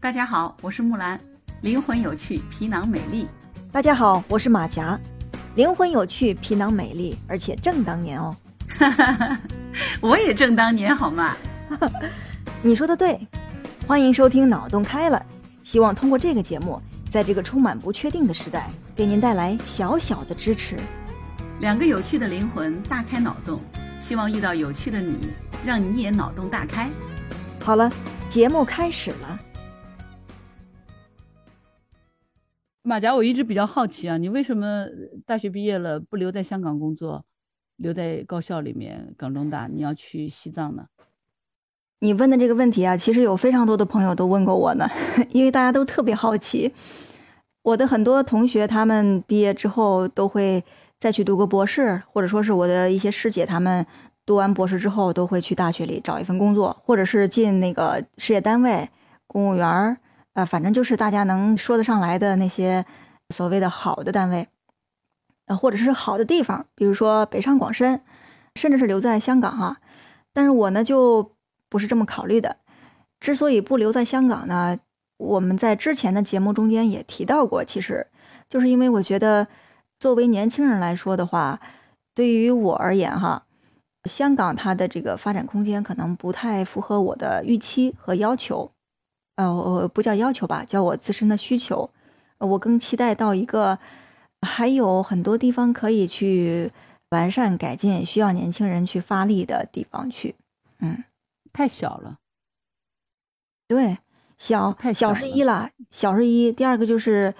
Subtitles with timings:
[0.00, 1.18] 大家好，我是木兰，
[1.60, 3.26] 灵魂有趣，皮囊美丽。
[3.72, 4.96] 大家好，我是马甲，
[5.56, 8.36] 灵魂有趣，皮囊美丽，而且正当年哦。
[10.00, 11.36] 我也正当年好吗？
[12.62, 13.18] 你说的对，
[13.88, 15.20] 欢迎收听脑洞开了，
[15.64, 16.80] 希望通过这个节目，
[17.10, 20.76] 在这个充满不确定的时代，给您带来小小的支持。
[21.58, 23.58] 两个有趣的灵魂大开脑洞，
[23.98, 25.32] 希望遇到有趣的你，
[25.66, 26.88] 让你也脑洞大开。
[27.58, 27.90] 好了，
[28.30, 29.40] 节目开始了。
[32.88, 34.86] 马甲，我一直比较好奇啊，你为什么
[35.26, 37.22] 大学毕业了不留在香港工作，
[37.76, 40.86] 留在高校里面港中大，你要去西藏呢？
[42.00, 44.88] 你问的这个问题啊，其实有非常多的朋友都问过我呢，
[45.32, 46.72] 因为大家都特别好奇。
[47.60, 50.64] 我的很多同学，他们毕业之后都会
[50.98, 53.84] 再去读个博士，或者说是我的一些师姐，他们
[54.24, 58.88] 读完博士之后都会去大学里找一份工作，或者是进那个事业单位、
[59.26, 59.98] 公务员儿
[60.38, 60.42] 儿。
[60.42, 62.86] 呃，反正就是大家能说得上来的那些
[63.30, 64.46] 所谓的好的单位，
[65.46, 68.00] 呃，或者是好的地方，比如说北上广深，
[68.54, 69.78] 甚至是留在香港哈。
[70.32, 71.32] 但是我呢就
[71.68, 72.58] 不是这么考虑的。
[73.18, 74.78] 之所以不留在香港呢，
[75.16, 78.06] 我们在之前的节目中间也提到过，其实
[78.48, 79.48] 就是因为我觉得
[79.98, 81.58] 作为年轻人来说的话，
[82.14, 83.42] 对于我而言哈，
[84.04, 88.70] 香港它的这个发展空间可能不太符合我的预期和要求。
[89.38, 91.88] 呃，我不叫要求吧，叫我自身的需求。
[92.38, 93.78] 我更期待到一个
[94.42, 96.72] 还有很多地方可以去
[97.10, 100.34] 完善改进，需要年轻人去发力的地方去。
[100.80, 101.04] 嗯，
[101.52, 102.16] 太小了。
[103.68, 103.98] 对，
[104.36, 106.50] 小太小是一了，小是一。
[106.50, 107.32] 第二个就是，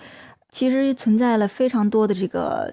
[0.53, 2.73] 其实存在了非常多的这个。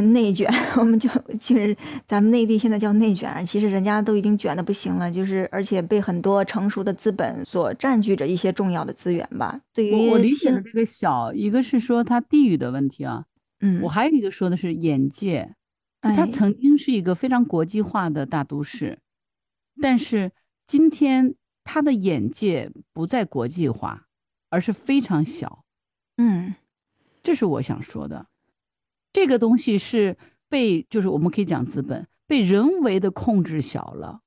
[0.00, 1.08] 内卷， 我们就
[1.40, 9.60] 就是咱们内地现在叫内卷，其实人家都已经卷的不行了，就是而且被很多成熟的资本所占据着一些重要的资源吧。
[9.72, 13.24] 对于我理解的这个小，一个是说它地域的问题啊，
[13.60, 15.54] 嗯，我还有一个说的是眼界，
[16.00, 18.98] 它曾经是一个非常国际化的大都市，
[19.80, 20.32] 但是
[20.66, 21.34] 今天
[21.64, 24.06] 它的眼界不再国际化，
[24.50, 25.64] 而是非常小，
[26.16, 26.54] 嗯，
[27.22, 28.26] 这是我想说的。
[29.12, 30.16] 这个东西是
[30.48, 34.20] 被，就是我们可以讲资本被人为的控制小了，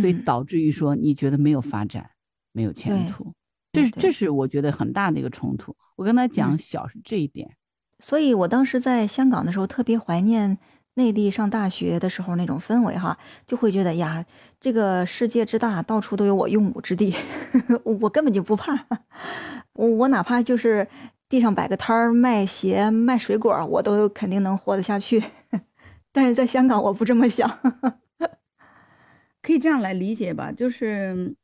[0.00, 2.10] 所以导致于说你觉得没有发展，
[2.52, 3.32] 没有前途，
[3.72, 5.74] 这是这是我觉得很大的一个冲突。
[5.96, 7.56] 我跟他讲小是这一点，
[8.04, 10.58] 所以我当时在香港的时候特别怀念
[10.94, 14.24] 内地上大学的时候那种氛围哈，就会觉得呀，
[14.60, 17.14] 这个世界之大，到处都有我用武之地，
[17.84, 18.86] 我根本就不怕，
[19.72, 20.86] 我我哪怕就是。
[21.28, 25.22] 地上摆个摊儿卖鞋卖水果，我都肯定能活得下去。
[26.12, 27.48] 但是在香港，我不这么想。
[29.42, 31.36] 可以这样来理解吧，就是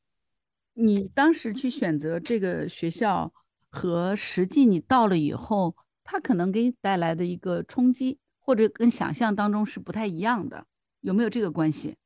[0.75, 3.33] 你当时去选择这个学校，
[3.71, 10.65] 和实际你到了以后，它可能给你带来的一个冲击，或者跟想象当中是不太一样的，
[11.01, 11.97] 有没有这个关系？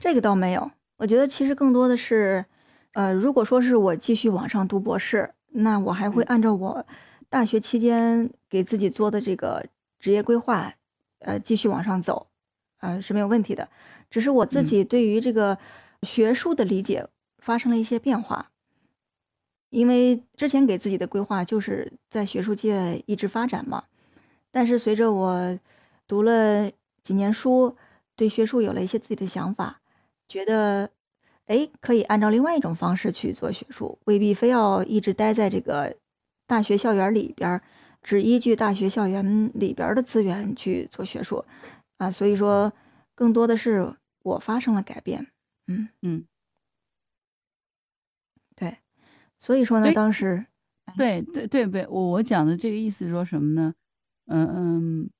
[0.00, 2.44] 这个倒没有，我觉得其实更多的是，
[2.92, 5.34] 呃，如果说是我继续往上读博士。
[5.52, 6.86] 那我还会按照我
[7.28, 9.66] 大学期间给自己做的这个
[9.98, 10.72] 职业规划，
[11.18, 12.28] 呃，继续往上走，
[12.78, 13.68] 呃，是没有问题的。
[14.08, 15.58] 只是我自己对于这个
[16.02, 17.06] 学术的理解
[17.38, 18.50] 发生了一些变化，
[19.70, 23.84] 因为之前给自己的规划就是在学术界一直发展嘛。
[24.50, 25.58] 但是随着我
[26.06, 26.70] 读了
[27.02, 27.76] 几年书，
[28.14, 29.80] 对学术有了一些自己的想法，
[30.28, 30.90] 觉得。
[31.50, 35.96] 哎，可以按照另外一种方式去做学术，未必非要一直待在这个
[36.46, 37.60] 大学校园里边，
[38.02, 41.44] 只依据大学校园里边的资源去做学术
[41.98, 42.08] 啊。
[42.08, 42.72] 所以说，
[43.16, 45.26] 更多的是我发生了改变。
[45.66, 46.24] 嗯嗯，
[48.54, 48.76] 对。
[49.40, 50.46] 所以说呢，当时，
[50.96, 53.74] 对对对对，我我讲的这个意思说什么呢？
[54.26, 55.10] 嗯嗯，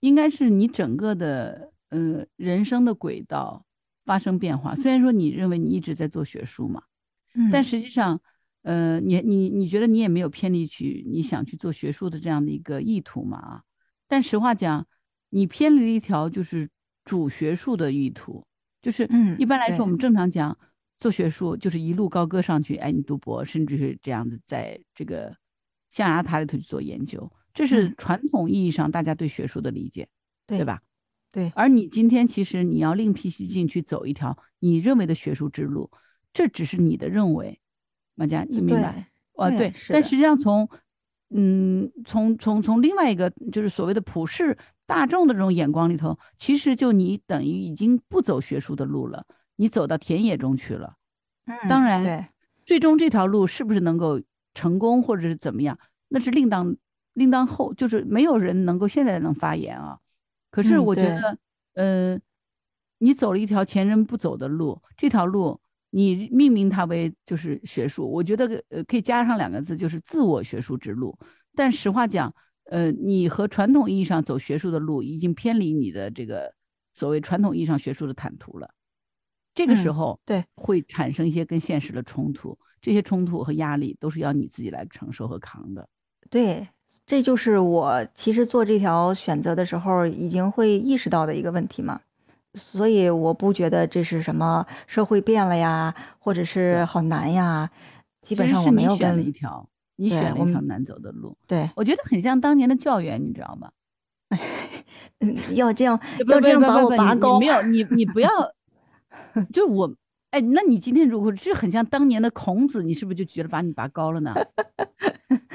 [0.00, 3.64] 应该是你整个的呃人生的轨道。
[4.08, 6.82] 发生变化，虽然说你认为你一直在做学术嘛，
[7.34, 7.50] 嗯。
[7.52, 8.18] 但实际上，
[8.62, 13.62] 呃，你你你觉得你也没有偏离去你想去做学术的这样的一个意图嘛啊？
[14.08, 14.86] 但实话讲，
[15.28, 16.66] 你偏离了一条就是
[17.04, 18.42] 主学术的意图，
[18.80, 19.06] 就是
[19.38, 20.56] 一般来说我们正常讲
[20.98, 25.36] 做学术就是一路高歌上去，哎，你读博，甚至是这样子在这个
[25.90, 30.08] 象牙塔里头去做研究，这是传统意义上大家对学术的理解，
[30.46, 30.80] 对吧？
[31.30, 35.90] 对，而你今天其实你要另辟蹊径去走一条你认为的学术之路，
[36.32, 37.60] 这只是你的认为，
[38.14, 39.10] 马佳，你明白？
[39.34, 39.72] 哦，对。
[39.88, 40.68] 但实际上从，
[41.30, 49.26] 嗯，从从从另外一个就是所谓的普世大众的这种眼光里头，其实就你等于已经不走学术的路了，
[49.56, 50.94] 你走到田野中去了。
[51.44, 52.24] 嗯，当然，对，
[52.64, 54.20] 最终这条路是不是能够
[54.54, 55.78] 成功或者是怎么样，
[56.08, 56.74] 那是另当
[57.12, 59.98] 另当后，就是没有人能够现在能发言啊。
[60.50, 61.38] 可是我觉得，
[61.74, 62.20] 呃，
[62.98, 65.60] 你走了一条前人不走的路，这条路
[65.90, 71.16] 你命名它为就是学术，我觉得呃可以加上两个字，就是自我学术之路。
[71.54, 72.34] 但实话讲，
[72.64, 76.54] 呃，你和传统意义上走学术的路已经偏离你的这个
[76.92, 78.70] 所谓传统意义上学术的坦途了。
[79.54, 85.88] 这个时嗯候，对，会产生一些跟现实的冲突，这些冲突和压力都是要你自己来承受和扛的。
[86.30, 86.68] 对，
[87.08, 91.98] 这就是我其实做这条选择的时候已经会意识到的一个问题嘛。
[92.52, 97.70] 所以我不觉得这是什么社会变了呀，或者是好难呀。
[98.20, 99.66] 基本上我没有选了一条，
[99.96, 103.70] 你选了一条难走的路，对，我觉得很像当年的教员，你知道吗？
[105.20, 108.28] 嗯，要这样要这样把我拔高没，有你你不要，
[109.50, 109.90] 就我
[110.30, 114.34] 哎，那你今天如果是很像当年的孔子，你是不是就觉得把你拔高了呢？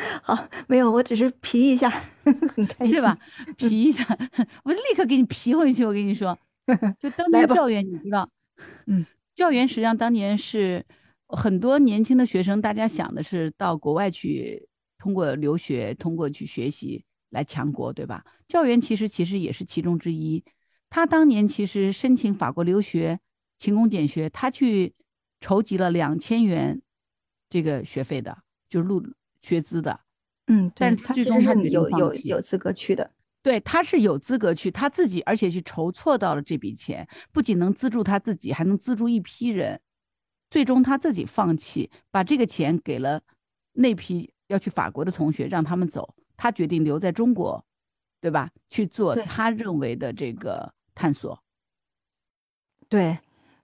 [0.23, 1.89] 好，没有，我只是皮一下，
[2.23, 3.17] 很开心，对吧？？
[3.57, 4.05] 皮一下，
[4.63, 5.85] 我就立刻给你皮回去。
[5.85, 6.37] 我跟你说，
[6.99, 8.29] 就当年教员，你知道，
[8.87, 9.05] 嗯，
[9.35, 10.85] 教员实际上当年是
[11.27, 14.67] 很多年轻的学生，大家想的是到国外去，
[14.97, 18.23] 通过留学，通过去学习来强国，对吧？
[18.47, 20.43] 教员其实其实也是其中之一。
[20.89, 23.19] 他当年其实申请法国留学，
[23.57, 24.93] 勤工俭学，他去
[25.41, 26.79] 筹集了两千元
[27.49, 28.37] 这个学费的，
[28.69, 29.03] 就是录
[29.43, 29.99] 学资的。
[30.47, 33.09] 嗯，但是他其实是最终他有有有资格去的，
[33.41, 39.79] 对，他是有资格去，他自己而且去筹措到了这笔钱，不仅能资助他自己，还能资助一批人。
[40.49, 43.21] 最终他自己放弃，把这个钱给了
[43.71, 46.13] 那批要去法国的同学，让他们走。
[46.35, 47.65] 他决定留在中国，
[48.19, 48.51] 对吧？
[48.69, 51.41] 去做他认为的这个探索，
[52.89, 53.17] 对，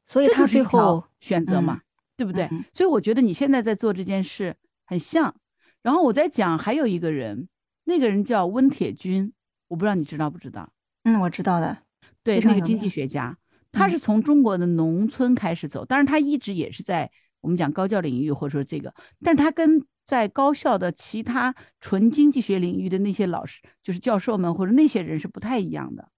[0.06, 1.82] 所以他最后选择嘛，
[2.16, 2.48] 对不对？
[2.52, 4.56] 嗯所以我觉得你现在在做这件事
[4.86, 5.36] 很像。
[5.82, 7.48] 然后我在讲还有一个人，
[7.86, 9.32] 那个人叫温铁军，
[9.68, 10.72] 我不知道你知道不知道？
[11.04, 11.78] 嗯，我知道的，
[12.24, 13.38] 对，那个经济学家，
[13.72, 17.10] 他嗯是从中国的农村开始走，当然他一直也是在
[17.42, 18.94] 我们讲高教领域或者说这个，
[19.24, 26.10] 但是他跟在高校的其他纯经济学领域的那些老师，就是教授们或者那些人是不太一样的。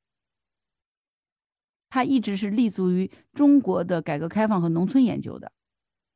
[1.89, 5.51] 他一直是立足于中国的改革开放和农村研究的，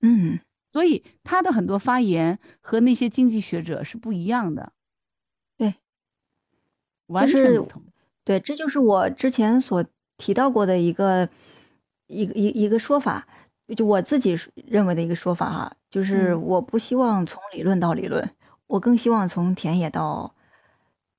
[0.02, 4.72] 嗯，所以他的很多发言和那些经济学者是不一样的。
[5.58, 5.74] 对，
[7.08, 7.84] 完就是全不同。
[8.24, 9.86] 对，这就是我之前所
[10.18, 11.30] 提到过的一个
[12.08, 13.28] 一个一一个说法，
[13.76, 18.30] 就我自己认为的一个说法哈，就是嗯我不希望从理论到理论，
[18.68, 20.36] 我更希望从田野到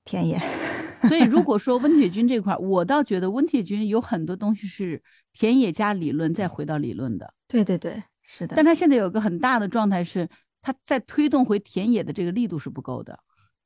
[0.05, 0.41] 田野。
[1.07, 5.01] 所以，如果说温铁军这块儿，我倒觉得温铁军有很多东西是
[5.33, 10.29] 田野加理论再回到理论的，对对对，是的但，他现在有个很大的状态是，
[10.61, 13.19] 他在推动回田野的这个力度是不够的，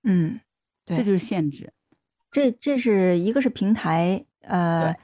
[0.04, 0.38] 嗯，
[0.84, 1.72] 对，这就是限制。
[2.30, 4.94] 这这是一个是平台，呃，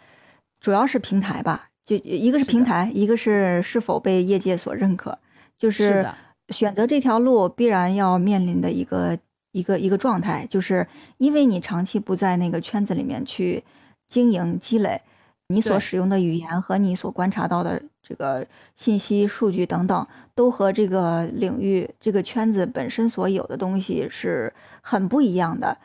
[0.61, 5.19] 主要是平台吧，就一个是平台，一个是是否被业界所认可，
[5.59, 6.07] 就是
[6.51, 9.19] 选择这条路必然要面临的一个
[9.51, 10.87] 一个一个状态，就是
[11.19, 13.65] 因为你长期不在那个圈子里面去
[14.07, 15.03] 经营积累，
[15.49, 25.77] 你所使用的语言和你所观察到的这个信息、数据等等，都和这个领域、这个圈子本身所有的东西是很不一样的。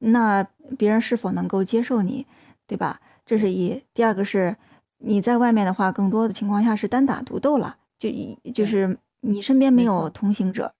[0.00, 0.42] 那
[0.76, 2.26] 别人是否能够接受你，
[2.66, 3.00] 对吧？
[3.24, 3.82] 这是一。
[3.94, 4.56] 第二个是
[4.98, 10.74] 你在外面的话，更多的情况下是单打独斗了，就一就是你身边没没有同行者，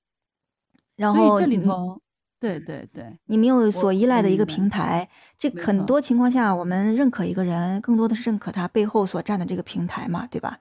[0.96, 1.98] 然后这里头，
[2.38, 5.08] 对对对，你没有所依赖的一个平台。
[5.38, 10.58] 这很多情况下，我们认可一个人，更多的是认可他背后所站的这个平台嘛，对吧？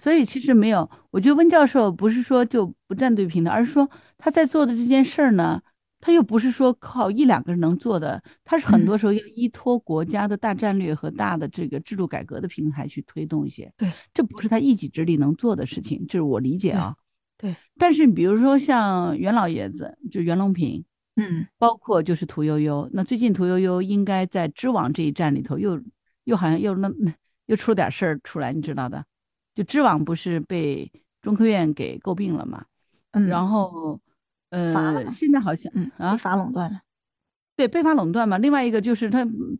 [0.00, 5.60] 所以其实没有，我觉得温教授不是说就不站队平台，而是说他在做的这件事儿呢，
[6.00, 13.72] 他又不是说靠一两个人能做的，他是很嗯多时候要依托国家的大战略和大的这个制度改革的平台去推动一些。
[13.76, 16.94] 对，这不是他一己之力能做的事情，这是我理解啊。
[17.38, 20.82] 对对但是比如说像袁老爷子，就袁隆平，
[21.16, 25.78] 嗯包括就是屠呦呦，那最近屠呦呦应该在知网这一站里头又
[26.24, 26.90] 又好像又那
[27.46, 29.04] 又出了点事儿出来，你知道的，
[29.56, 30.88] 就知网不是被
[31.20, 32.64] 中科院给诟病了嘛？
[33.10, 34.00] 嗯，然后
[34.50, 36.82] 呃，现在好像嗯啊被罚垄断了。
[37.56, 39.24] 对被罚垄断嘛，另外一个就是他。
[39.24, 39.58] 嗯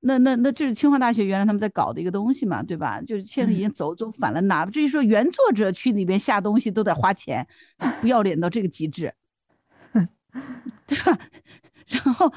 [0.00, 3.00] 那那那这是清华大学原来他们在搞的一个东西嘛，对吧？
[3.00, 7.44] 就是现在已嗯经走走反了，哪至于说原作者去里边下东西都得花钱，
[8.00, 9.12] 不要脸到这个极致，
[10.86, 11.18] 对吧？
[11.86, 12.32] 然后，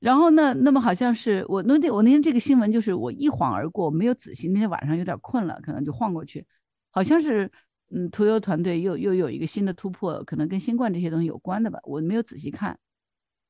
[0.00, 0.54] 然后呢？
[0.54, 4.48] 那么好像是我那天我那天这个新闻就是我一晃而过，没有仔细。
[4.48, 6.46] 那天晚上有点困了，可能就晃过去。
[6.90, 7.50] 好像是
[7.90, 12.78] 嗯，屠呦团队又又有一个新的突破，可能跟新冠这些东西有关的吧，我没有仔细看。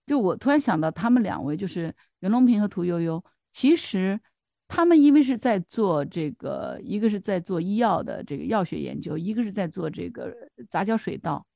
[0.07, 4.21] 就我突然想到，他们两位就是袁隆平和屠呦呦，其实
[4.67, 10.35] 他们因为是在做这个，一个是在做医药的这个药学研究，一个是在做这个
[10.69, 11.47] 杂交水稻，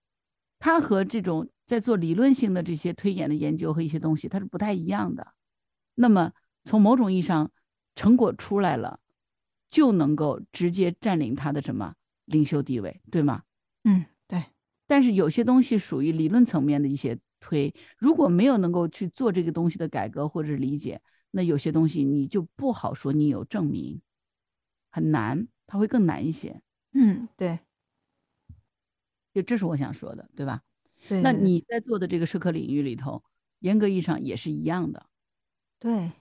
[0.58, 5.34] 它和这种在做理论性的这些推演的研究和一些东西，它是不太一样的。
[5.94, 6.32] 那么
[6.64, 7.52] 从某种意义上，
[7.94, 8.98] 成果出来了，
[9.70, 11.94] 就能够直接占领它的什么
[12.24, 13.44] 领袖地位，对吗？
[13.84, 14.42] 嗯，对。
[14.88, 17.16] 但是有些东西属于理论层面的一些。
[17.40, 24.02] 推如果没有能够去做这个东西的改革或者是理解，那有些东西你就不好说你有证明，
[24.90, 26.60] 很难，它会更难一些。
[26.94, 27.60] 嗯，对，
[29.32, 30.62] 就这是我想说的，对吧？
[31.06, 31.22] 对。
[31.22, 33.22] 那你在做的这个社科领域里头，
[33.60, 35.06] 严格意义上也是一样的。
[35.80, 36.12] 对。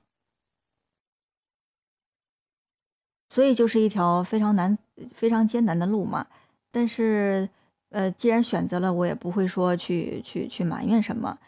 [3.32, 4.78] 所以就是一条非常难、
[5.14, 6.28] 非常艰难的路嘛，
[6.72, 7.50] 但是。
[7.90, 11.40] 呃，既然选择了，我也不会说去去去埋怨什么。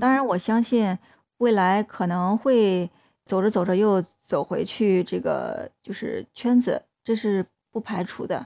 [0.00, 0.98] 当然，我相信
[1.38, 2.90] 未来可能会
[3.24, 8.44] 走着走着又走回去这个就是圈子，这是不排除的。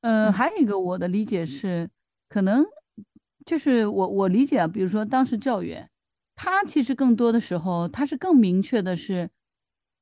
[0.00, 1.88] 对，呃，还有一个我的理解是，
[2.28, 2.64] 可能
[3.44, 5.90] 就是我我理解啊，比如说当时教员，
[6.34, 9.30] 他其实更多的时候，他是更明确的是。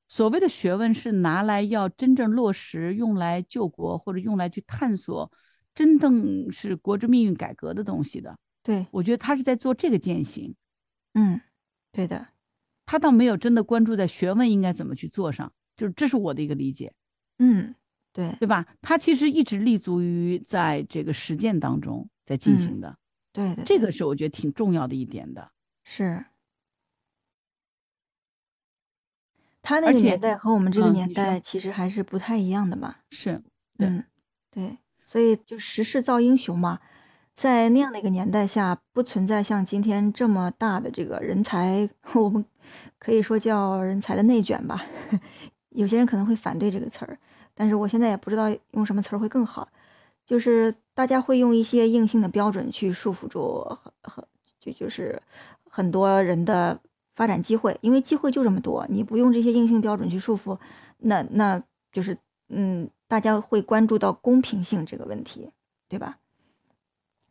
[0.08, 5.32] 所谓的学问是拿来要真正落实，用来救国或者用来去探索
[5.74, 8.38] 真正是国之命运改革的东西的。
[8.62, 10.54] 对我觉得他是在做这个践行。
[11.14, 11.40] 嗯，
[11.90, 12.28] 对的，
[12.86, 16.92] 他倒没有真的关注在学问应该怎么去做上，就是这是我的一个理解。
[17.40, 17.74] 嗯，
[18.16, 18.64] 对，对吧？
[18.80, 22.96] 他其实一直立足于在这个实践当中在进行的。
[23.30, 25.50] 对对，这个是我觉得挺重要的一点的。
[25.84, 26.24] 是。
[29.60, 32.96] 他那个年代和我们这个年代其实还是不太一样的嘛。
[33.10, 33.42] 是，
[33.80, 34.04] 嗯，
[34.50, 36.78] 对，所以就时势造英雄嘛，
[37.34, 42.42] 在那样的一个年代下，不存在像今天这么大的这个人才， 我们
[42.98, 44.86] 可以说叫人才的内卷吧。
[45.70, 47.18] 有些人可能会反对这个词儿，
[47.56, 49.68] 但是我现在也不知道用什么词儿会更好。
[50.24, 54.24] 就是大家会用一些硬性的标准去束缚住很很
[54.60, 55.20] 就就是
[55.68, 56.78] 很多人的。
[57.16, 60.58] 发展机会，因为机会就这么多，你不用这些硬性标准去束缚，
[60.98, 61.58] 那那
[61.90, 62.14] 就是
[62.50, 65.50] 嗯，大家会关注到公平性这个问题，
[65.88, 66.18] 对吧？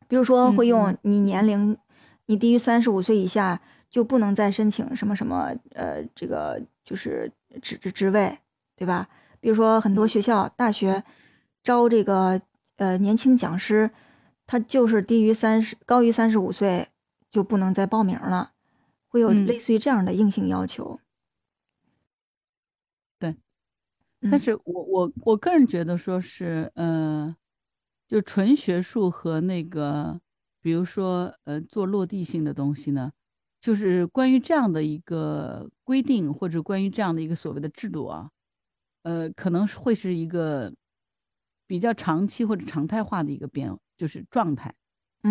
[0.08, 1.78] 比如说会用你年龄，
[2.26, 8.40] 你低于三十五岁以下就不能再申请什么什么呃，这个就是职职职位，
[8.76, 9.08] 对吧？
[9.46, 11.04] 比如说很多学校大学
[11.64, 12.42] 招这个
[12.78, 13.92] 呃年轻讲师，
[14.48, 16.88] 他就是低于三十高于三十五岁
[17.30, 18.54] 就不能再报名了。
[19.08, 21.00] 会有类似于这样的硬性要求，
[23.20, 23.36] 对，
[24.32, 27.36] 但是我我我个人觉得说是，呃，
[28.08, 30.20] 就纯学术和那个，
[30.60, 33.12] 比如说呃做落地性的东西呢，
[33.62, 38.32] 就是关于这样的一个规定或者关于这样的一个所谓的制度啊，
[39.06, 40.74] 呃，可能会是一个
[41.66, 44.74] 比较长期或者常态化的一个变，就是状态，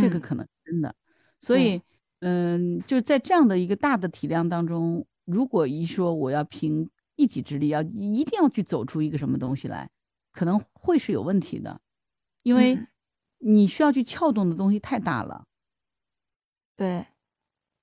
[0.00, 0.94] 这个可能真的，
[1.40, 1.82] 所以。
[2.20, 9.90] 嗯，就在这样的一个大的体量当中，如果一说我要凭一己之力，要一定要去走出一个什么东西来，
[10.32, 11.78] 可能会是有问题的，
[12.42, 12.78] 因为
[13.40, 15.44] 你需要去撬动的东西太大了。
[16.76, 17.04] 对，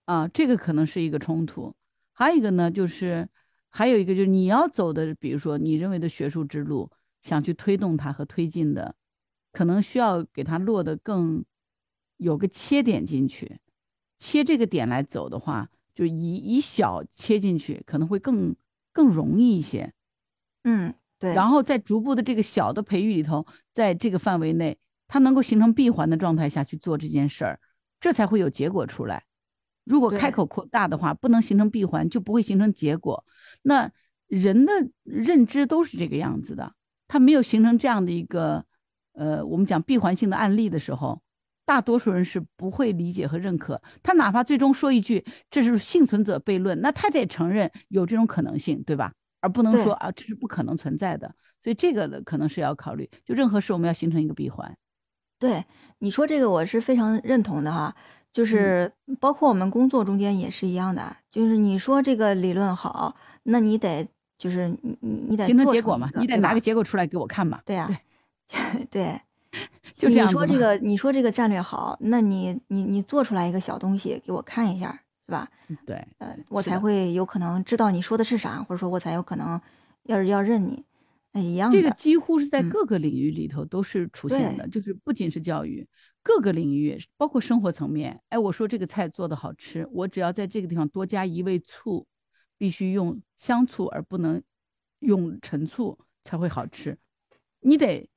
[0.05, 1.75] 啊，这个可能是一个冲突。
[2.11, 3.29] 还有一个呢，就是
[3.71, 8.95] 还有一个就是你要走的，比如说你认为的学术之路，想去推动它和推进的，
[9.51, 11.43] 可能需要给它落得更
[12.17, 13.59] 有个切点进去。
[14.19, 18.55] 切这个点来走的话，就以以小切进去，可能会更
[18.93, 19.91] 更容易一些。
[20.63, 21.33] 嗯，对。
[21.33, 27.59] 然后在逐步的这个小的培育里头，在这个范围内，它能够形成闭环的状态下去做这件事儿，
[27.99, 29.23] 这才会有结果出来。
[29.91, 33.25] 如果开口扩大的话，不能形成闭环，就不会形成结果。
[33.63, 33.91] 那
[34.27, 34.71] 人的
[35.03, 36.73] 认知都是这个样子的，
[37.07, 38.63] 他没有形成这样的一个，
[39.13, 41.21] 呃，我们讲闭环性的案例的时候。
[41.63, 49.13] 大多数人是不会理解和认可他，哪怕最终说一句“这是幸存者悖论”，那他得承认有这种可能性，对吧？
[49.39, 51.33] 而不能说啊，这是不可能存在的。
[51.63, 54.75] 所以这个的可能是要考虑，就任何事我们要形成一个闭环。
[55.39, 55.63] 对
[55.99, 57.95] 你说这个，我是非常认同的哈。
[58.33, 64.07] 就是包括我们工作中间也是一样的，就是你说这个理论好，那你得
[64.37, 67.61] 就是你你你得形成结果嘛，你得拿个结果出来给我看嘛。
[67.65, 67.89] 对啊，
[68.89, 69.19] 对。
[69.93, 75.45] 就你说这个，你说这个战略好，那你你你做出来一个小东西给我看一下，是吧？
[75.85, 79.59] 对，呃，我才会有可能知道你说的是啥，或者说我才有可能
[80.03, 80.85] 要是要认你。
[81.33, 81.77] 哎一样的。
[81.77, 85.85] 这个几乎是在嗯各个领域里头都是出现对的，就是不仅是教育，
[86.23, 88.21] 各个领域，包括生活层面。
[88.29, 92.05] 哎，我说这个菜做的好吃，我只要在这个地方多加一味醋，
[92.57, 94.41] 必须用香醋而不能
[94.99, 96.97] 用陈醋才会好吃。
[97.61, 98.09] 你得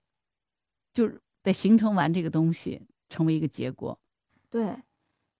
[0.92, 3.98] 就是得形成完这个东西，成为一个结果。
[4.50, 4.76] 对，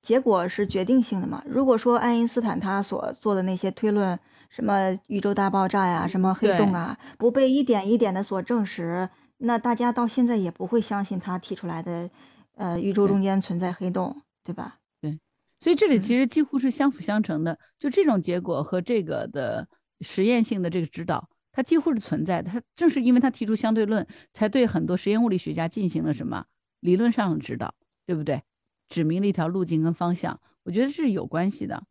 [0.02, 1.42] 结果是决定性的嘛。
[1.46, 4.18] 如果说爱因斯坦他所做的那些推论，
[4.48, 12.10] 什么宇宙大爆炸呀，什么黑洞啊，不被一点一点的所证实，那大家到现在也不会相信他提出来的，
[12.56, 14.78] 呃，宇宙中间存在黑洞，对吧？
[15.00, 15.18] 对
[15.60, 19.66] 所以这里嗯其实几乎是相辅相成的，就这种结果和这个的
[20.00, 22.50] 实验性的这个指导，它几乎是存在的。
[22.50, 26.44] 它正是因为他提出相对论，才对很多实验物理学家进行了什么
[26.80, 27.74] 理论上的指导，
[28.06, 28.42] 对不对？
[28.88, 31.82] 指明了一条路径跟方向，我觉得是有关系的。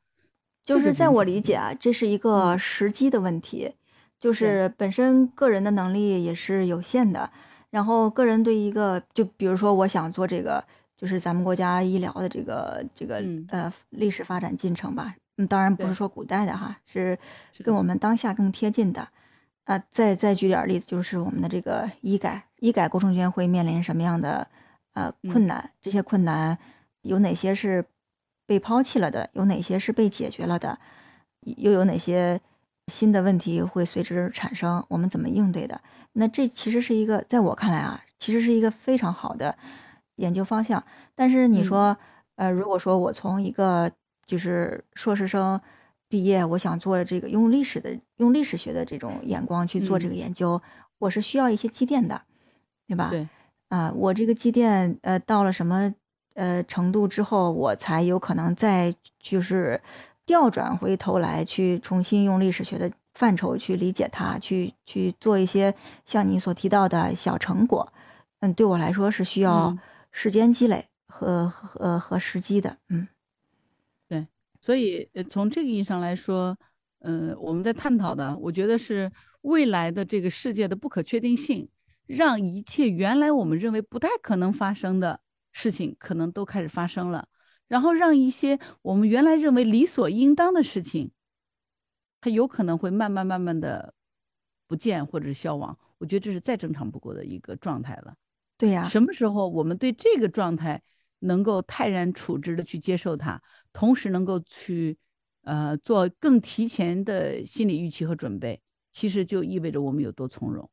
[0.64, 3.74] 就是在我理解啊，这是一个嗯时机的问题，
[4.20, 7.32] 就是本身个人的能力也是有限的，
[7.74, 10.64] 然后个人对一个，就比如说我想做这个，
[10.96, 17.18] 就是咱们国家医疗的这个这个嗯呃历史发展进程吧，嗯，当然不是说古代的哈，是
[17.64, 19.08] 跟我们当下更贴近的。
[19.64, 24.48] 啊，再再举点儿例子，就是我们的这个医改，医改过程中间会面临什么样的
[24.94, 25.72] 呃困嗯难？
[25.82, 26.56] 这些困难
[27.02, 27.84] 有哪些是
[28.46, 29.28] 被抛弃了的？
[29.34, 30.78] 有哪些是被解决了的？
[31.58, 32.40] 又有哪些
[32.88, 34.84] 新的问题会随之产生？
[34.90, 35.80] 我们怎么应对的？
[36.14, 39.56] 那这其实是一个，在我看来啊，其实是一个非常好的
[40.18, 40.84] 研究方向。
[41.16, 41.98] 但是你嗯说，
[42.36, 43.92] 呃，如果说我从一个
[44.26, 45.60] 就是硕士生
[46.08, 50.62] 毕业，我想做这个用历史的、用历史学的这种眼光去做这个嗯研究，
[51.00, 52.22] 我是需要一些积淀的，
[52.88, 53.10] 对吧？
[53.10, 53.28] 对，
[53.70, 55.94] 啊，我这个积淀呃到了什么
[56.36, 59.82] 呃程度之后，我才有可能再就是
[60.26, 65.74] 调转回头来去重新用历史学的范畴去理解它，去去做一些
[66.06, 67.92] 像你所提到的小成果。
[68.40, 69.80] 嗯，对我来说是需要嗯
[70.12, 72.78] 时间积累和和和时机的。
[72.90, 73.08] 嗯
[74.08, 74.28] 对
[74.60, 76.58] 所以呃从这个意义上来说，
[77.00, 81.68] 呃，我们在探讨的，我觉得是未来的这个世界的不可确定性，
[82.08, 85.20] 让一切原来我们认为不太可能发生的
[85.52, 87.28] 事情，可能都开始发生了，
[87.74, 91.10] 然后让一些我们原来认为理所应当的事情，
[92.22, 93.96] 它有可能会慢慢慢慢的
[94.68, 95.76] 不见或者是消亡。
[95.98, 98.16] 我觉得这是再正常不过的一个状态了。
[98.60, 100.84] 对呀、什么时候我们对这个状态
[101.18, 103.42] 能够泰然处之的去接受它，
[103.74, 104.96] 同时能够去
[105.42, 110.70] 呃做更提前的心理预期和准备，其实就意味着我们有多从容。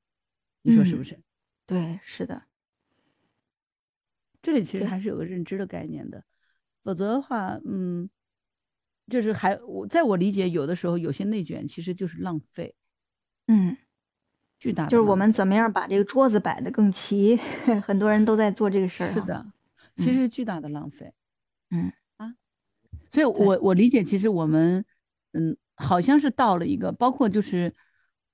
[0.61, 1.19] 你说是不嗯是？
[1.65, 2.43] 对，是的，
[4.43, 6.23] 这里其实还是有个认知的概念的，
[6.91, 8.11] 否则的话，嗯，
[9.09, 12.75] 就是还我在我理解，有的时候有些内卷其实就是浪费，
[13.47, 13.77] 嗯，
[14.59, 17.37] 巨大的就是我们怎么样把这个桌子摆得更齐，
[17.87, 19.13] 很多人都在做这个事儿。
[19.13, 19.47] 是，的，
[19.99, 21.15] 其实是巨大的浪费。
[21.71, 22.35] 嗯啊，
[23.13, 24.85] 所以我我理解，其实我们
[25.31, 27.73] 嗯，好像是到了一个，包括就是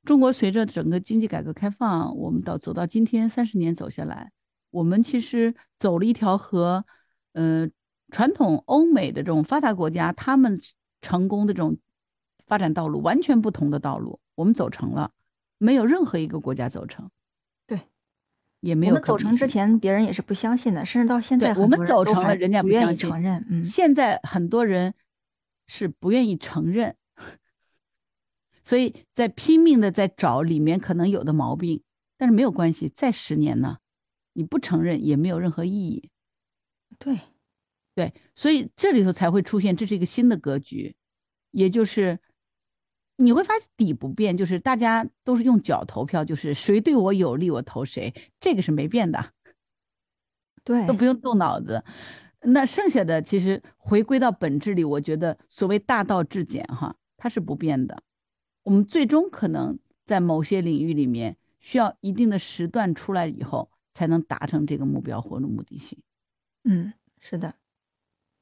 [0.05, 4.33] 中国随着整个经济改革开放，我们到走到今天三十年走下来，
[4.71, 6.87] 我们其实走了一条和
[7.35, 7.69] 呃
[8.11, 10.61] 传统欧美的这种发达国家他们
[11.01, 11.77] 成功的这种
[12.47, 15.13] 发展道路完全不同的道路，我们走成了，
[15.59, 17.11] 没有任何一个国家走成。
[17.67, 17.81] 对。
[18.61, 23.45] 也没有我们走成之前，别人也是不相信的，甚至到现在我们走成了人家不愿意承认。
[23.49, 24.95] 嗯，现在很多人
[25.69, 26.97] 是不愿意承认，
[28.65, 31.83] 所以在拼命的在找里面可能有的毛病，
[32.17, 33.79] 但是没有关系，再十年呢，
[34.33, 36.11] 你不承认也没有任何意义。
[36.99, 37.21] 对，
[37.97, 40.95] 对，所以这里头才会出现这是一个新的格局，
[41.51, 42.19] 也就是
[43.17, 49.33] 你会发现底不变，就是大家都是用脚投票，就是谁对我有利我投谁，这个是没变的。
[50.63, 51.83] 对都，不用动脑子。
[52.43, 58.03] 那剩下的其实回归到本质里，我觉得所谓大道至简哈，它是不变的。
[58.65, 65.99] 我们最终可能在某些领域里面需要一定的时段出来以后，才能达成这个目标或者目的性，
[66.65, 67.55] 嗯，是的，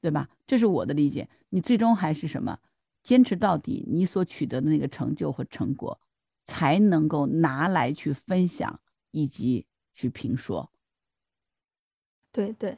[0.05, 0.29] 对吧？
[0.47, 1.27] 这是我的理解。
[1.49, 2.59] 你最终还是什么？
[3.03, 5.99] 坚持到底，你所取得的那个成就和成果，
[6.45, 8.79] 才能够拿来去分享
[9.13, 10.71] 以及去评说。
[12.31, 12.77] 对对，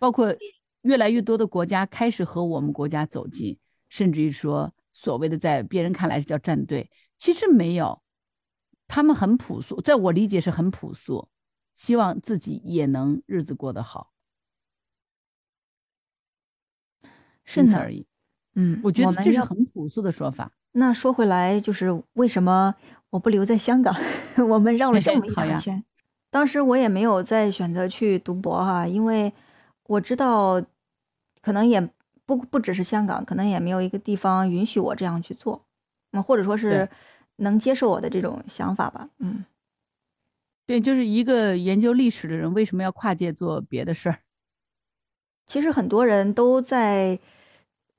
[0.00, 0.34] 包括
[0.80, 3.56] 越来越多的国家开始和我们国家走近，
[3.88, 8.02] 甚至于说所谓的在别人看来是叫站队，其实没有，
[8.88, 11.28] 他们很朴素，在我理解是很朴素，
[11.76, 14.12] 希望自己也能日子过得好，
[17.00, 18.06] 是呢仅此而已。
[18.54, 20.50] 嗯，我觉得这是很朴素的说法。
[20.72, 22.74] 那说回来，就是为什么
[23.10, 23.94] 我不留在香港，
[24.48, 25.82] 我们绕了这么一大圈。
[26.30, 29.32] 当时我也没有再选择去读博哈，因为
[29.84, 30.62] 我知道，
[31.42, 31.80] 可能也
[32.24, 35.66] 不不只是香港，可能也没有一个地方允许我这样去做，
[36.12, 36.88] 嗯，或者说是
[37.36, 39.10] 能接受我的这种想法吧。
[39.18, 39.44] 嗯，
[40.66, 44.20] 对，就是一个研究历史的人，为什么要跨界做别的事儿？
[45.46, 47.18] 其实很多人都在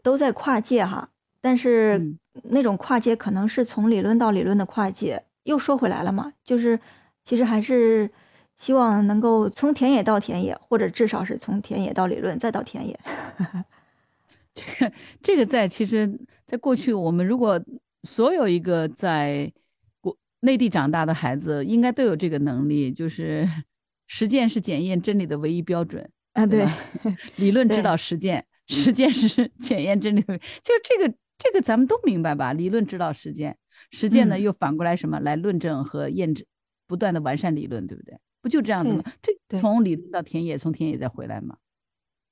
[0.03, 1.09] 都在跨界哈，
[1.41, 5.23] 但是嗯那种跨界可能是从理论到理论的跨界。
[5.45, 6.79] 又说回来了嘛，就是
[7.25, 8.09] 其实还是
[8.57, 12.97] 希望能够从田野到田野，或者至少是从田野到理论再到田野。
[14.55, 16.09] 这个这个在其实，
[16.45, 17.61] 在过去，我们如果
[18.03, 19.51] 所有一个在
[19.99, 23.45] 国内地长大的孩子，应该都有这个能力，就是
[24.07, 26.09] 实践是检验真理的唯一标准。
[26.31, 26.65] 啊，对
[27.35, 32.53] 理论指导实践，实践是检验真理的，就是这个这个咱们都明白吧？
[32.53, 33.57] 理论指导实践，
[33.91, 36.45] 实践呢嗯又反过来什么来论证和验证，
[36.87, 38.17] 不断的完善理论，对不对？
[38.41, 39.03] 不就这样子吗？
[39.21, 41.57] 这从理论到田野，从田野再回来嘛。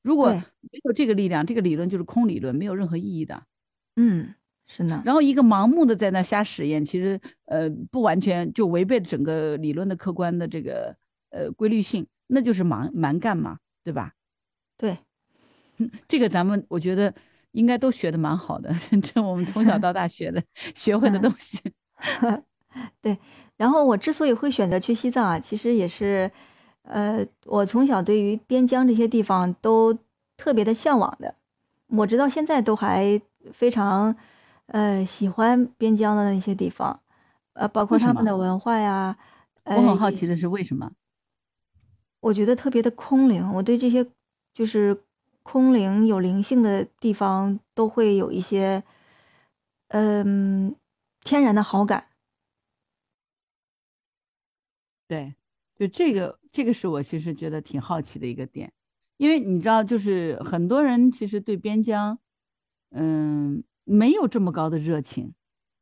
[0.04, 3.44] 如果没有这个力量，这个理论就是空理论，没有任何意义的。
[3.96, 4.34] 嗯，
[4.68, 10.96] 是呢，然后一个盲目的在那瞎实验，其实呃不完全就违背整个理论的客观的这个
[11.30, 14.14] 呃规律性，那就是盲蛮干嘛，对吧？
[14.78, 14.98] 对，
[16.08, 17.14] 这个咱们我觉得
[17.52, 20.42] 应该都学的蛮好的， 这我们从小到大学的
[20.76, 21.60] 学会的嗯东西。
[23.02, 23.18] 对。
[23.58, 26.32] 然后我之所以会选择去西藏啊，其实也是，
[26.84, 29.96] 呃，我从小对于边疆这些地方都
[30.36, 31.36] 特别的向往的，
[31.88, 33.22] 我直到现在都还
[33.54, 34.16] 非常，
[34.68, 37.00] 呃，喜欢边疆的那些地方，
[37.54, 39.16] 呃，包括他们的文化呀，
[39.66, 40.92] 我很好呃奇的是为什么？
[42.22, 44.04] 我觉得特别的空灵，我对这些
[44.56, 44.98] 就是
[45.44, 48.84] 空灵有灵性的地方都会有一些，
[49.88, 50.76] 嗯，
[51.22, 52.10] 天然的好感。
[55.08, 55.36] 对，
[55.76, 58.72] 就这个这个是我其实觉得挺好奇的一个点，
[59.18, 62.20] 因为你知道，就是很多人其实对边疆，
[62.92, 65.34] 嗯，没有这么高的热情。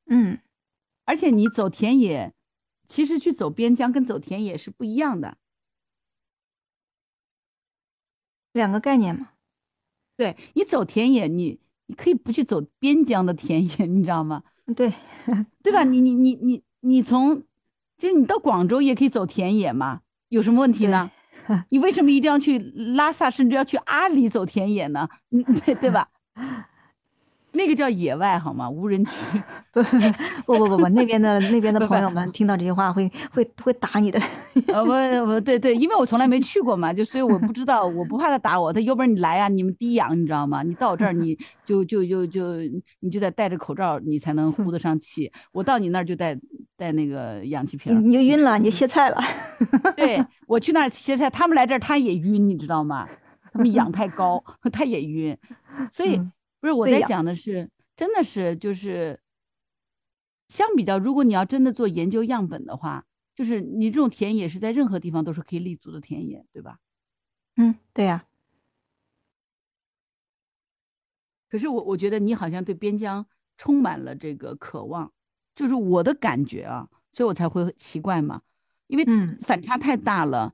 [0.07, 0.39] 嗯，
[1.05, 2.33] 而且你走田野，
[2.87, 5.37] 其实去走边疆跟走田野是不一样的。
[8.53, 9.33] 两个概念嘛。
[10.19, 14.43] 对你走田野，你你可以不去走边疆的田野， 你知道吗？
[14.75, 14.91] 对，
[15.63, 15.85] 对吧？
[15.85, 17.41] 你你你你你从，
[17.97, 21.09] 就是你到广州也可以走田野嘛，有什么问题呢？
[21.71, 25.07] 你为什么一定要去拉萨，甚至要去阿里走田野呢？
[25.31, 26.09] 嗯，对对吧？
[27.51, 28.69] 那个叫野外好吗？
[28.69, 29.11] 无人区。
[29.73, 29.81] 不
[30.53, 34.19] 不不不不，那边的那边的朋友们听到这句话会会会打你的。
[34.67, 40.63] 呃，不不对对，因为我从来没去过嘛，就所以我不知道，我不怕他打我，他有本事你来啊，你们低氧，你知道吗？
[40.63, 42.43] 你到我这儿，你 就就就就
[42.99, 45.31] 你就得戴着口罩，你才能呼得上气。
[45.51, 46.37] 我到你那儿就带
[46.77, 48.07] 带那个氧气瓶。
[48.07, 49.21] 你就晕了，你就歇菜了。
[49.95, 53.07] 对我去那儿歇菜，他们来这儿他也晕，你知道吗？
[53.51, 55.35] 他们氧太高，他也晕。
[55.91, 59.19] 所以嗯不是我在讲的是，真的是就是
[60.47, 66.79] 相比较，如果你要真的做研究样本的话，就是你这种田野是在任何地方都是可以立足的田野，对吧？
[67.55, 68.25] 嗯，对呀、
[71.49, 73.25] 可是我我觉得你好像对边疆
[73.57, 75.11] 充满了这个渴望，
[75.55, 78.41] 就是我的感觉啊，所以我才会奇怪嘛，
[78.87, 80.53] 因为嗯反差太大了。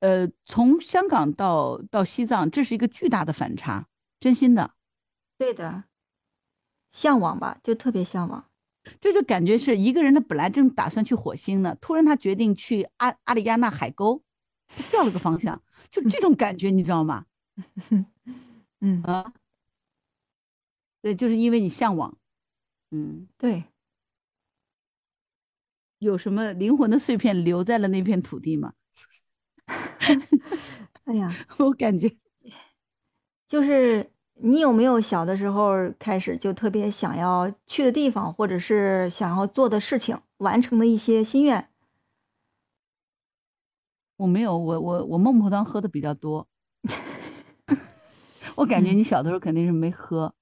[0.00, 3.88] 呃，从香港到到西藏，这是一个巨大的反差，
[4.20, 4.75] 真心的，
[5.38, 5.84] 对的。
[6.92, 8.48] 向往吧，就特别向往。
[9.00, 14.22] 这就感觉是一个人他本来正打算去火星呢，突然他决定去阿阿里亚纳海沟，
[14.68, 17.26] 他调了个方向，就这种感觉，你知道吗？
[18.80, 19.32] 嗯，啊，
[21.02, 22.16] 对，就是因为你向往，
[22.90, 23.28] 嗯。
[23.36, 23.64] 对，
[25.98, 28.72] 有什么灵魂的碎片留在了那片土地吗？
[31.04, 32.16] 哎呀， 我感觉
[33.48, 41.68] 就是你有没有小的时候开始就特别想要去的地方，或者是想要做的事情，完成的一些心愿？
[44.18, 46.46] 我没有，我我我孟婆汤喝的比较多。
[48.56, 50.34] 我感觉你小的时候肯定是没喝，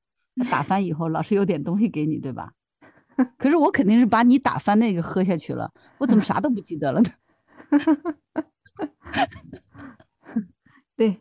[0.50, 2.52] 打翻以后老师有点东西给你，对吧？
[3.38, 7.10] 可是我肯定是把你打翻那个喝下去了，我怎么 啥都不记得了呢？
[10.96, 11.20] 对，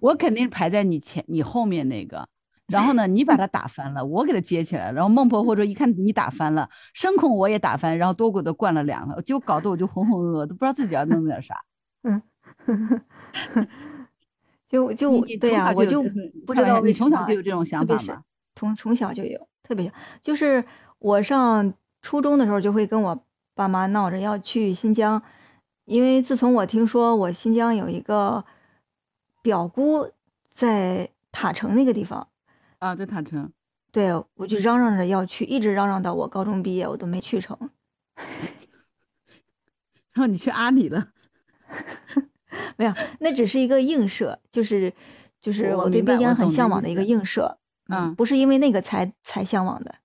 [0.00, 2.28] 我肯定是排在你前你后面那个，
[2.66, 11.62] 然后呢，你把它打翻了，我给它接起来了，然后孟婆或者一看你打翻了，声控我也打翻，然后多给我灌了两个，就搞得我就浑浑噩噩，都不知道自己要弄点啥。
[12.02, 12.22] 嗯
[14.68, 16.02] 就就对呀、从小我就
[16.44, 18.22] 不知道你从小就有这种想法吗？
[18.56, 19.92] 从从小就有，特别有。
[20.20, 20.64] 就是
[20.98, 25.22] 我上初中的时候，就会跟我爸妈闹着要去新疆，
[25.84, 28.44] 因为自从我听说我新疆有一个
[29.44, 30.10] 表姑
[30.50, 32.30] 在塔城那个地方，
[32.78, 33.52] 啊，在塔城，
[33.92, 37.70] 对我就嚷嚷着要去，一直嚷嚷到我高中毕业，我都没去成。
[40.14, 41.12] 然后你去阿里了，
[42.78, 44.90] 没有，那只是一个映射，就是
[45.42, 47.58] 就是我我对明白我边疆很向往的一个映射，
[47.90, 49.96] 嗯不是因为那个才才向往的。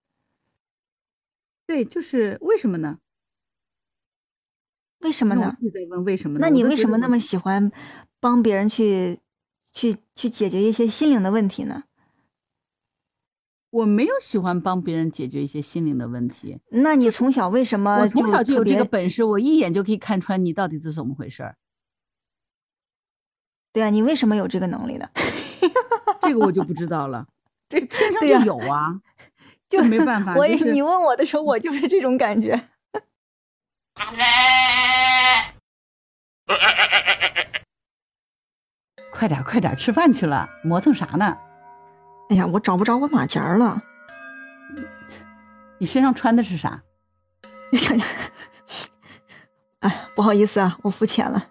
[1.66, 3.00] 对，就是为什么呢？
[5.00, 5.42] 为什么呢？
[5.42, 6.46] 那我一直在问为什么呢？
[6.46, 7.72] 那你为什么那么喜欢
[8.20, 9.20] 帮别人去
[9.72, 11.84] 去去解决一些心灵的问题呢？
[13.72, 16.60] 我没有喜欢帮别人解决一些心灵的问题。
[16.72, 21.56] 那你从小为什么我从小就有这个本事，我一眼就可以看穿你到底是怎么回事儿。
[23.72, 25.08] 对啊，你为什么有这个能力呢？
[26.20, 27.28] 这个我就不知道了，
[27.70, 29.00] 对天生就有啊，
[29.70, 30.36] 就没办法。
[30.36, 32.70] 我也就是你问我的时候，我就是这种感觉。
[39.20, 41.38] 快点快点吃饭去了，磨蹭啥呢？
[42.30, 43.82] 哎呀，我找不着我马甲了。
[45.78, 46.82] 你身上穿的是啥？
[49.82, 51.48] 哎，不好意思啊，我肤浅了。